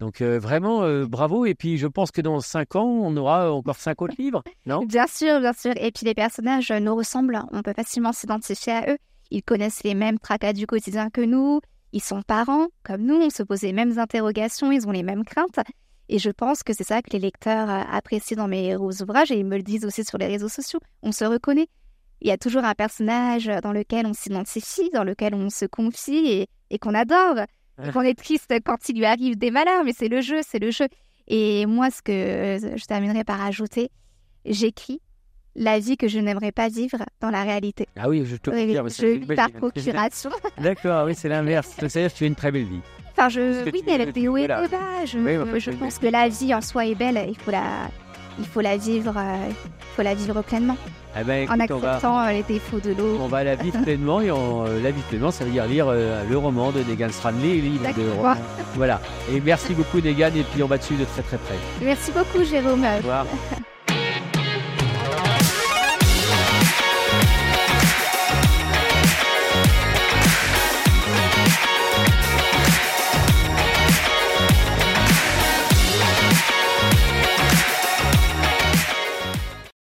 Donc, 0.00 0.20
euh, 0.20 0.38
vraiment, 0.38 0.82
euh, 0.82 1.06
bravo. 1.06 1.44
Et 1.44 1.54
puis, 1.54 1.76
je 1.76 1.86
pense 1.86 2.10
que 2.10 2.20
dans 2.20 2.40
cinq 2.40 2.76
ans, 2.76 2.86
on 2.86 3.16
aura 3.16 3.52
encore 3.52 3.76
cinq 3.76 4.00
autres 4.00 4.14
livres, 4.18 4.42
non? 4.64 4.84
Bien 4.84 5.06
sûr, 5.06 5.40
bien 5.40 5.52
sûr. 5.52 5.72
Et 5.76 5.90
puis 5.90 6.06
les 6.06 6.14
personnages 6.14 6.70
euh, 6.70 6.78
nous 6.78 6.94
ressemblent. 6.94 7.40
On 7.52 7.62
peut 7.62 7.72
facilement 7.72 8.12
s'identifier 8.12 8.72
à 8.72 8.92
eux. 8.92 8.98
Ils 9.30 9.42
connaissent 9.42 9.82
les 9.82 9.94
mêmes 9.94 10.18
tracas 10.18 10.52
du 10.52 10.66
quotidien 10.66 11.10
que 11.10 11.20
nous. 11.20 11.60
Ils 11.92 12.02
sont 12.02 12.22
parents, 12.22 12.68
comme 12.84 13.02
nous. 13.02 13.16
On 13.16 13.30
se 13.30 13.42
pose 13.42 13.62
les 13.62 13.72
mêmes 13.72 13.98
interrogations. 13.98 14.70
Ils 14.70 14.86
ont 14.86 14.92
les 14.92 15.02
mêmes 15.02 15.24
craintes. 15.24 15.58
Et 16.08 16.18
je 16.18 16.30
pense 16.30 16.62
que 16.62 16.72
c'est 16.72 16.84
ça 16.84 17.02
que 17.02 17.10
les 17.10 17.18
lecteurs 17.18 17.68
euh, 17.68 17.82
apprécient 17.90 18.36
dans 18.36 18.48
mes 18.48 18.76
ouvrages. 18.76 19.32
Et 19.32 19.38
ils 19.38 19.46
me 19.46 19.56
le 19.56 19.62
disent 19.62 19.84
aussi 19.84 20.04
sur 20.04 20.16
les 20.18 20.26
réseaux 20.26 20.48
sociaux. 20.48 20.80
On 21.02 21.10
se 21.10 21.24
reconnaît. 21.24 21.68
Il 22.20 22.28
y 22.28 22.30
a 22.32 22.36
toujours 22.38 22.64
un 22.64 22.74
personnage 22.74 23.50
dans 23.62 23.72
lequel 23.72 24.06
on 24.06 24.12
s'identifie, 24.12 24.90
dans 24.92 25.04
lequel 25.04 25.34
on 25.34 25.50
se 25.50 25.64
confie 25.66 26.26
et, 26.26 26.46
et 26.70 26.78
qu'on 26.78 26.94
adore. 26.94 27.38
Et 27.84 27.92
qu'on 27.92 28.00
est 28.02 28.18
triste 28.18 28.52
quand 28.64 28.88
il 28.88 28.96
lui 28.98 29.04
arrive 29.04 29.36
des 29.38 29.52
malheurs, 29.52 29.84
mais 29.84 29.92
c'est 29.96 30.08
le 30.08 30.20
jeu, 30.20 30.40
c'est 30.44 30.58
le 30.58 30.72
jeu. 30.72 30.86
Et 31.28 31.64
moi, 31.66 31.90
ce 31.92 32.02
que 32.02 32.10
euh, 32.10 32.76
je 32.76 32.84
terminerai 32.86 33.22
par 33.22 33.40
ajouter, 33.44 33.90
j'écris 34.44 35.00
la 35.54 35.78
vie 35.78 35.96
que 35.96 36.08
je 36.08 36.18
n'aimerais 36.18 36.50
pas 36.52 36.68
vivre 36.68 36.98
dans 37.20 37.30
la 37.30 37.44
réalité. 37.44 37.86
Ah 37.96 38.08
oui, 38.08 38.24
je 38.24 38.36
te 38.36 38.50
Oui, 38.50 38.74
je 38.74 39.06
vis 39.06 39.26
par 39.36 39.50
procuration. 39.50 40.30
D'accord, 40.60 41.04
oui, 41.06 41.14
c'est 41.14 41.28
l'inverse. 41.28 41.74
C'est-à-dire 41.78 42.12
que 42.12 42.18
tu 42.18 42.24
as 42.24 42.26
une 42.26 42.34
très 42.34 42.50
belle 42.50 42.64
vie. 42.64 42.80
Enfin, 43.12 43.28
je, 43.28 43.64
oui, 43.64 43.82
tu- 43.82 43.90
elle 43.90 44.00
est. 44.02 44.12
Je, 44.14 45.18
Oui, 45.18 45.60
je 45.60 45.70
oui, 45.70 45.76
pense 45.76 45.98
que 45.98 46.06
la 46.06 46.28
vie 46.28 46.54
en 46.54 46.60
soi 46.60 46.86
est 46.86 46.94
belle. 46.94 47.26
Il 47.28 47.36
faut 47.38 47.50
la, 47.50 47.88
il 48.38 48.46
faut 48.46 48.60
la 48.60 48.76
vivre, 48.76 49.14
euh, 49.16 49.50
faut 49.96 50.02
la 50.02 50.14
vivre 50.14 50.40
pleinement, 50.42 50.76
Eh 51.18 51.24
ben, 51.24 51.48
en 51.50 51.54
écoute, 51.58 51.82
acceptant 51.84 52.20
euh, 52.20 52.30
les 52.30 52.42
défauts 52.42 52.80
de 52.80 52.90
l'eau. 52.90 53.18
on 53.20 53.26
va 53.26 53.42
la 53.44 53.54
vivre 53.56 53.80
pleinement 53.82 54.20
et 54.20 54.30
on, 54.30 54.64
euh, 54.66 54.80
la 54.82 54.90
vivre 54.90 55.06
pleinement, 55.08 55.30
ça 55.30 55.44
veut 55.44 55.50
dire 55.50 55.66
lire 55.66 55.86
euh, 55.88 56.22
le 56.28 56.38
roman 56.38 56.70
de 56.70 56.80
Negan 56.84 57.08
Stranley, 57.10 57.54
les 57.54 57.60
livres 57.60 57.88
de. 57.96 58.02
Voilà. 58.74 59.00
Et 59.32 59.40
merci 59.40 59.74
beaucoup 59.74 60.00
Negan 60.00 60.30
et 60.36 60.44
puis 60.44 60.62
on 60.62 60.66
va 60.68 60.80
suivre 60.80 61.00
de 61.00 61.06
très 61.06 61.22
très 61.22 61.38
près. 61.38 61.56
Merci 61.82 62.12
beaucoup, 62.12 62.44
Jérôme. 62.44 62.84
Au 62.84 62.96
revoir. 62.98 63.26